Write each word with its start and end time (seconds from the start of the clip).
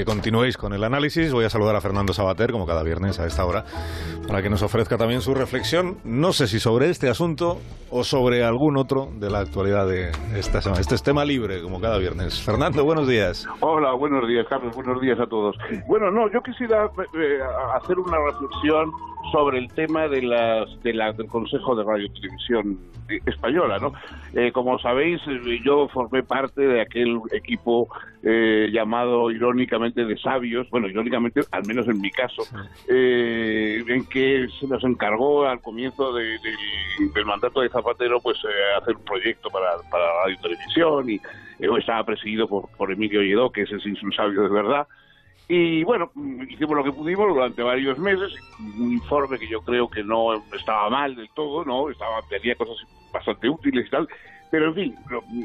Que 0.00 0.04
continuéis 0.04 0.56
con 0.56 0.72
el 0.72 0.84
análisis. 0.84 1.32
Voy 1.32 1.44
a 1.44 1.50
saludar 1.50 1.74
a 1.74 1.80
Fernando 1.80 2.12
Sabater, 2.12 2.52
como 2.52 2.66
cada 2.66 2.84
viernes 2.84 3.18
a 3.18 3.26
esta 3.26 3.44
hora, 3.44 3.64
para 4.28 4.42
que 4.42 4.48
nos 4.48 4.62
ofrezca 4.62 4.96
también 4.96 5.22
su 5.22 5.34
reflexión, 5.34 5.96
no 6.04 6.32
sé 6.32 6.46
si 6.46 6.60
sobre 6.60 6.88
este 6.88 7.08
asunto 7.08 7.58
o 7.90 8.04
sobre 8.04 8.44
algún 8.44 8.76
otro 8.76 9.08
de 9.16 9.28
la 9.28 9.40
actualidad 9.40 9.88
de 9.88 10.12
esta 10.36 10.62
semana. 10.62 10.80
Este 10.80 10.94
es 10.94 11.02
tema 11.02 11.24
libre, 11.24 11.60
como 11.62 11.80
cada 11.80 11.98
viernes. 11.98 12.40
Fernando, 12.40 12.84
buenos 12.84 13.08
días. 13.08 13.44
Hola, 13.58 13.92
buenos 13.94 14.28
días, 14.28 14.46
Carlos. 14.48 14.72
Buenos 14.76 15.00
días 15.00 15.18
a 15.18 15.26
todos. 15.26 15.56
Bueno, 15.88 16.12
no, 16.12 16.30
yo 16.30 16.42
quisiera 16.42 16.84
eh, 16.84 17.40
hacer 17.74 17.98
una 17.98 18.18
reflexión 18.18 18.92
sobre 19.30 19.58
el 19.58 19.68
tema 19.72 20.08
de 20.08 20.22
las, 20.22 20.82
de 20.82 20.92
la, 20.92 21.12
del 21.12 21.26
Consejo 21.26 21.74
de 21.74 21.84
Radio 21.84 22.06
y 22.06 22.10
Televisión 22.10 22.78
Española, 23.26 23.78
¿no? 23.78 23.92
Eh, 24.34 24.52
como 24.52 24.78
sabéis, 24.78 25.20
eh, 25.26 25.60
yo 25.64 25.88
formé 25.88 26.22
parte 26.22 26.62
de 26.62 26.80
aquel 26.80 27.20
equipo 27.32 27.88
llamado 28.20 29.30
irónicamente 29.30 30.04
de 30.04 30.18
sabios, 30.18 30.68
bueno, 30.70 30.88
irónicamente, 30.88 31.40
al 31.52 31.64
menos 31.66 31.88
en 31.88 32.00
mi 32.00 32.10
caso, 32.10 32.42
en 32.88 34.04
que 34.06 34.48
se 34.58 34.66
nos 34.66 34.82
encargó 34.84 35.46
al 35.46 35.60
comienzo 35.60 36.12
del 36.12 37.24
mandato 37.24 37.60
de 37.60 37.70
Zapatero, 37.70 38.20
pues 38.20 38.36
hacer 38.76 38.96
un 38.96 39.04
proyecto 39.04 39.48
para, 39.50 39.76
para 39.90 40.04
radio 40.24 40.34
y 40.34 40.42
televisión 40.42 41.10
y 41.10 41.20
estaba 41.78 42.04
presidido 42.04 42.48
por, 42.48 42.68
por 42.76 42.92
Emilio 42.92 43.22
Lledó, 43.22 43.50
que 43.50 43.62
ese 43.62 43.76
es 43.76 44.02
un 44.02 44.12
sabio 44.12 44.42
de 44.42 44.48
verdad, 44.48 44.86
y 45.48 45.82
bueno, 45.82 46.10
hicimos 46.48 46.76
lo 46.76 46.84
que 46.84 46.92
pudimos 46.92 47.28
durante 47.28 47.62
varios 47.62 47.98
meses, 47.98 48.34
un 48.60 48.92
informe 48.92 49.38
que 49.38 49.48
yo 49.48 49.62
creo 49.62 49.88
que 49.88 50.04
no 50.04 50.34
estaba 50.54 50.90
mal 50.90 51.16
del 51.16 51.30
todo, 51.30 51.64
no, 51.64 51.88
estaba 51.88 52.20
tenía 52.28 52.54
cosas 52.54 52.76
bastante 53.10 53.48
útiles 53.48 53.86
y 53.86 53.90
tal, 53.90 54.08
pero 54.50 54.68
en 54.68 54.74
fin, 54.74 54.96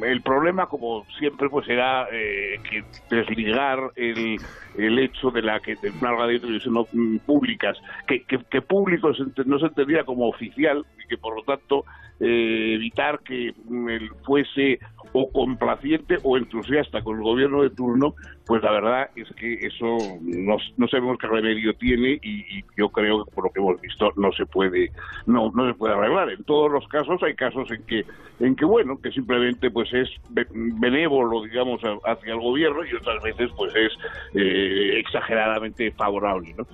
el 0.04 0.22
problema 0.22 0.68
como 0.68 1.06
siempre 1.18 1.50
pues 1.50 1.68
era 1.70 2.08
eh, 2.12 2.60
que 2.70 2.84
desligar 3.10 3.92
el, 3.96 4.38
el 4.78 5.00
hecho 5.00 5.32
de 5.32 5.42
la 5.42 5.62
que 5.62 5.76
de 5.76 5.92
una 6.02 6.12
radio 6.12 6.36
y 6.36 6.40
televisión 6.40 6.86
públicas, 7.26 7.78
que, 8.06 8.24
que, 8.24 8.40
que 8.50 8.62
público 8.62 9.12
no 9.46 9.60
se 9.60 9.66
entendía 9.66 10.04
como 10.04 10.28
oficial 10.28 10.86
y 11.04 11.08
que 11.08 11.18
por 11.18 11.36
lo 11.36 11.44
tanto 11.44 11.86
eh, 12.20 12.74
evitar 12.76 13.20
que 13.20 13.54
mm, 13.66 14.24
fuese 14.26 14.80
o 15.14 15.32
complaciente 15.32 16.18
o 16.24 16.38
entusiasta 16.38 17.02
con 17.04 17.18
el 17.18 17.24
gobierno 17.24 17.62
de 17.62 17.70
turno, 17.70 18.16
pues 18.46 18.62
la 18.64 18.72
verdad 18.72 19.10
es 19.16 19.30
que 19.36 19.54
eso 19.66 19.98
no, 20.22 20.58
no 20.78 20.88
sabemos 20.88 21.18
qué 21.20 21.28
remedio 21.28 21.74
tiene 21.76 22.20
y, 22.22 22.64
yo 22.76 22.90
creo 22.90 23.24
que 23.24 23.32
por 23.32 23.46
lo 23.46 23.52
que 23.52 23.60
hemos 23.60 23.80
visto 23.82 24.12
no 24.16 24.32
se 24.32 24.46
puede 24.46 24.92
no 25.28 25.52
no 25.54 25.68
se 25.68 25.76
puede 25.76 25.94
arreglar. 25.94 26.30
En 26.30 26.44
todos 26.44 26.72
los 26.72 26.88
casos 26.88 27.22
hay 27.22 27.36
casos 27.36 27.70
en 27.72 27.84
que 27.84 28.06
en 28.40 28.56
que 28.56 28.66
bueno 28.66 29.00
que 29.00 29.12
simplemente 29.12 29.70
pues 29.70 29.94
es 29.94 30.10
benévolo 30.30 31.44
digamos 31.44 31.82
hacia 32.06 32.34
el 32.34 32.40
gobierno 32.40 32.84
y 32.84 32.96
otras 32.96 33.22
veces 33.22 33.52
pues 33.56 33.74
es 33.76 33.92
eh, 34.34 35.00
exageradamente 35.00 35.92
favorable, 35.92 36.56
¿no? 36.58 36.66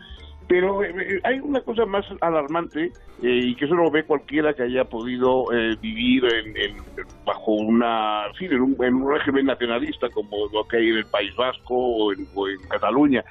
Pero 0.50 0.84
eh, 0.84 0.92
eh, 0.98 1.22
hay 1.24 1.40
una 1.40 1.62
cosa 1.62 1.86
más 1.86 2.04
alarmante 2.22 2.86
eh, 2.86 2.92
y 3.22 3.56
que 3.56 3.66
eso 3.66 3.76
lo 3.76 3.92
ve 3.92 4.04
cualquiera 4.04 4.56
que 4.56 4.64
haya 4.64 4.84
podido 4.84 5.46
vivir 5.80 6.26
en, 6.26 6.76
bajo 7.24 7.52
una, 7.52 8.24
en, 8.40 8.60
un, 8.60 8.76
en, 8.84 9.08
régimen 9.08 9.46
nacionalista 9.46 10.10
como 10.10 10.48
lo 10.52 10.68
que 10.68 10.78
hay 10.78 10.88
en 10.90 10.98
el 10.98 11.06
País 11.06 11.36
Vasco 11.36 11.76
o 11.76 12.12
en, 12.12 12.26
Cataluña. 12.68 13.24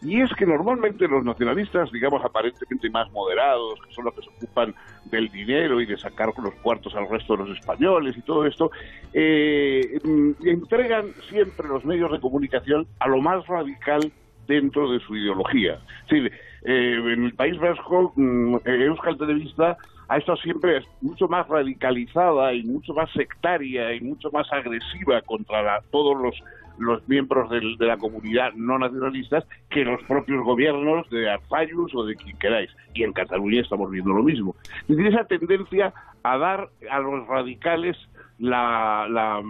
Y 0.00 0.22
es 0.22 0.32
que 0.32 0.46
normalmente 0.46 1.06
los 1.06 1.22
nacionalistas, 1.24 1.92
digamos, 1.92 2.24
aparentemente 2.24 2.88
más 2.88 3.08
moderados, 3.12 3.78
que 3.86 3.94
son 3.94 4.06
los 4.06 4.14
que 4.14 4.22
se 4.22 4.30
ocupan 4.30 4.74
del 5.04 5.28
dinero 5.28 5.78
y 5.80 5.86
de 5.86 5.98
sacar 5.98 6.30
los 6.42 6.54
cuartos 6.54 6.94
al 6.96 7.08
resto 7.08 7.36
de 7.36 7.44
los 7.44 7.58
españoles 7.58 8.16
y 8.16 8.22
todo 8.22 8.46
esto, 8.46 8.70
mm, 9.12 10.48
entregan 10.48 11.12
siempre 11.28 11.68
los 11.68 11.84
medios 11.84 12.10
de 12.10 12.18
comunicación 12.18 12.86
a 12.98 13.08
lo 13.08 13.20
más 13.20 13.46
radical 13.46 14.10
dentro 14.52 14.90
de 14.90 15.00
su 15.00 15.16
ideología. 15.16 15.78
Eh, 16.10 16.28
en 16.64 17.24
el 17.24 17.34
País 17.34 17.58
Vasco, 17.58 18.12
mm, 18.16 18.56
eh, 18.64 18.84
Euskal 18.84 19.18
Televista 19.18 19.76
ha 20.08 20.18
estado 20.18 20.36
siempre 20.38 20.82
mucho 21.00 21.26
más 21.26 21.48
radicalizada 21.48 22.52
y 22.52 22.62
mucho 22.64 22.92
más 22.92 23.10
sectaria 23.12 23.94
y 23.94 24.00
mucho 24.00 24.30
más 24.30 24.46
agresiva 24.52 25.22
contra 25.22 25.80
todos 25.90 26.20
los 26.20 26.34
los 26.78 27.06
miembros 27.06 27.50
de 27.50 27.86
la 27.86 27.98
comunidad 27.98 28.54
no 28.54 28.78
nacionalistas 28.78 29.44
que 29.68 29.84
los 29.84 30.02
propios 30.04 30.42
gobiernos 30.42 31.08
de 31.10 31.30
Arfayus 31.30 31.94
o 31.94 32.04
de 32.04 32.16
quien 32.16 32.36
queráis. 32.38 32.70
Y 32.94 33.02
en 33.04 33.12
Cataluña 33.12 33.60
estamos 33.60 33.90
viendo 33.90 34.12
lo 34.12 34.22
mismo. 34.22 34.56
tiene 34.86 35.10
esa 35.10 35.24
tendencia 35.24 35.92
a 36.22 36.38
dar 36.38 36.70
a 36.90 36.98
los 36.98 37.26
radicales 37.26 37.96
la, 38.42 39.40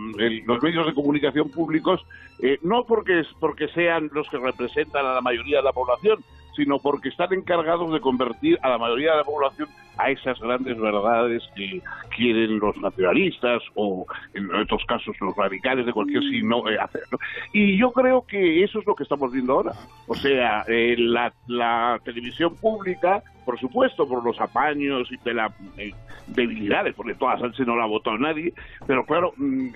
los 0.45 0.63
medios 0.63 0.87
de 0.87 0.95
comunicación 0.95 1.49
públicos, 1.49 2.05
eh, 2.41 2.59
no 2.63 2.85
porque, 2.85 3.23
porque 3.41 3.69
sean 3.69 4.11
los 4.13 4.29
que 4.29 4.37
representan 4.37 5.07
a 5.07 5.15
la 5.15 5.21
mayoría 5.23 5.59
de 5.59 5.63
la 5.63 5.73
población, 5.73 6.23
sino 6.57 6.79
porque 6.79 7.09
están 7.09 7.33
encargados 7.33 7.93
de 7.93 8.01
convertir 8.01 8.59
a 8.63 8.71
la 8.71 8.79
mayoría 8.79 9.13
de 9.13 9.19
la 9.19 9.25
población 9.25 9.69
a 9.99 10.11
esas 10.11 10.39
grandes 10.41 10.79
verdades 10.79 11.43
que 11.55 11.83
quieren 12.17 12.59
los 12.59 12.77
nacionalistas 12.79 13.63
o 13.75 14.07
en 14.35 14.53
otros 14.55 14.83
casos 14.87 15.15
los 15.21 15.37
radicales 15.37 15.87
de 15.87 15.93
cualquier 15.93 16.23
signo 16.23 16.69
eh, 16.69 16.79
hacer. 16.79 17.03
Y 17.53 17.77
yo 17.77 17.93
creo 17.93 18.25
que 18.27 18.65
eso 18.65 18.79
es 18.79 18.87
lo 18.87 18.95
que 18.95 19.03
estamos 19.03 19.33
viendo 19.33 19.53
ahora. 19.53 19.73
O 20.07 20.15
sea, 20.15 20.65
eh, 20.69 20.97
la, 20.99 21.33
la, 21.47 22.01
televisión 22.05 22.57
pública, 22.57 23.23
por 23.45 23.59
supuesto, 23.59 24.09
por 24.09 24.25
los 24.25 24.41
apaños 24.41 25.11
y 25.13 25.17
de 25.19 25.35
las 25.35 25.53
eh, 25.77 25.93
debilidades, 26.29 26.95
porque 26.95 27.15
toda 27.15 27.39
Sánchez 27.39 27.67
no 27.67 27.77
la 27.77 27.85
ha 27.85 27.89
votado 27.89 28.17
nadie, 28.19 28.53
pero 28.87 29.05
claro, 29.05 29.33
mm, 29.37 29.69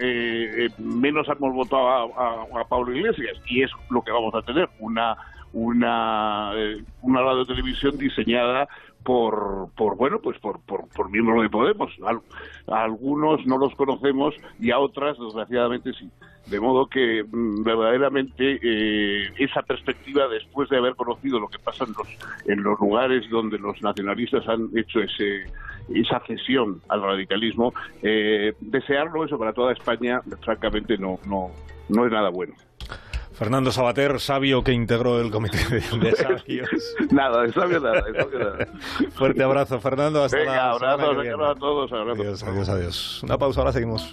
menos 0.79 1.29
hemos 1.29 1.55
votado 1.55 1.89
a, 2.19 2.61
a 2.61 2.65
Pablo 2.69 2.95
Iglesias 2.95 3.39
y 3.49 3.63
es 3.63 3.71
lo 3.91 4.03
que 4.03 4.13
vamos 4.13 4.35
a 4.35 4.43
tener, 4.43 4.69
una 4.79 5.17
una, 5.57 6.53
una 7.01 7.23
radio 7.23 7.47
televisión 7.47 7.97
diseñada 7.97 8.69
por, 9.03 9.71
por 9.75 9.97
bueno, 9.97 10.21
pues 10.21 10.39
por, 10.39 10.61
por, 10.61 10.87
por 10.89 11.11
miembros 11.11 11.43
de 11.43 11.49
Podemos. 11.49 11.91
A, 12.05 12.83
algunos 12.83 13.47
no 13.47 13.57
los 13.57 13.75
conocemos 13.75 14.35
y 14.61 14.71
a 14.71 14.79
otras, 14.79 15.17
desgraciadamente, 15.19 15.93
sí. 15.95 16.11
De 16.47 16.61
modo 16.61 16.87
que 16.89 17.25
mm, 17.25 17.63
verdaderamente 17.63 18.59
eh, 18.63 19.33
esa 19.39 19.63
perspectiva, 19.63 20.29
después 20.29 20.69
de 20.69 20.77
haber 20.77 20.95
conocido 20.95 21.41
lo 21.41 21.49
que 21.49 21.59
pasa 21.59 21.85
en 21.85 21.95
los, 21.97 22.09
en 22.47 22.63
los 22.63 22.79
lugares 22.79 23.29
donde 23.31 23.59
los 23.59 23.81
nacionalistas 23.81 24.47
han 24.49 24.69
hecho 24.77 25.01
ese, 25.01 25.45
esa 25.95 26.21
cesión 26.27 26.83
al 26.89 27.03
radicalismo, 27.03 27.73
eh, 28.03 28.53
desearlo 28.61 29.25
eso 29.25 29.39
para 29.39 29.55
toda 29.55 29.73
España, 29.73 30.21
francamente, 30.43 30.99
no, 30.99 31.19
no, 31.27 31.51
no 31.89 32.07
es 32.07 32.13
nada 32.13 32.29
bueno. 32.29 32.53
Fernando 33.37 33.71
Sabater, 33.71 34.19
sabio 34.19 34.65
que 34.65 34.73
integró 34.73 35.21
el 35.21 35.31
comité 35.31 35.59
de, 35.69 35.81
sabios. 36.17 36.71
nada, 37.11 37.43
de 37.43 37.53
sabio 37.53 37.81
nada, 37.81 38.03
Fuerte 39.15 39.43
abrazo, 39.43 39.79
Fernando. 39.79 40.25
Hasta 40.25 40.39
Venga, 40.39 40.57
la 40.57 40.71
abrazos, 40.71 41.19
a 41.51 41.55
todos. 41.55 41.93
Adiós, 41.93 42.43
adiós, 42.43 42.69
adiós. 42.69 43.23
Una 43.23 43.37
pausa, 43.37 43.61
ahora 43.61 43.73
seguimos. 43.73 44.11